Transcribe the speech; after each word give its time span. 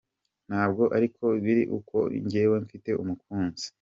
Ntabwo 0.49 0.83
ariko 0.97 1.23
biri 1.43 1.61
kuko 1.73 1.97
njyewe 2.23 2.55
mfte 2.65 2.91
umukunzi. 3.01 3.65